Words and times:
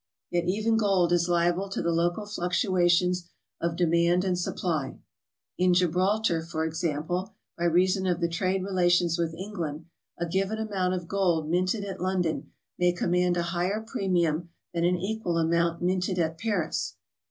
Yet 0.31 0.45
even 0.47 0.77
gold 0.77 1.11
is 1.11 1.29
liable 1.29 1.69
to 1.69 1.79
the 1.79 1.91
local 1.91 2.25
fluctuations 2.25 3.29
of 3.61 3.75
demand 3.75 4.25
and 4.25 4.35
supply; 4.35 4.97
in 5.59 5.75
Gibraltar, 5.75 6.41
for 6.41 6.65
example, 6.65 7.35
by 7.55 7.65
reason 7.65 8.07
of 8.07 8.19
the 8.19 8.27
trade 8.27 8.63
relations 8.63 9.19
with 9.19 9.35
England, 9.35 9.85
a 10.17 10.25
given 10.25 10.57
amount 10.57 10.95
of 10.95 11.07
gold 11.07 11.47
minted 11.51 11.85
at 11.85 12.01
London 12.01 12.49
may 12.79 12.93
command 12.93 13.37
a 13.37 13.43
higher 13.53 13.79
premium 13.79 14.49
than 14.73 14.85
an 14.85 14.97
equal 14.97 15.33
SOMEWHAT 15.33 15.47
FINANCIAL. 15.49 15.61
189 15.61 15.61
amount 15.61 15.81
minted 15.83 16.17
at 16.17 16.37
Paris. 16.39 16.95